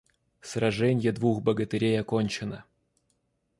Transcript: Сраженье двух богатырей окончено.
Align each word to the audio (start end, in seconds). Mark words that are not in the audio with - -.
Сраженье 0.41 1.11
двух 1.11 1.43
богатырей 1.43 2.01
окончено. 2.01 2.63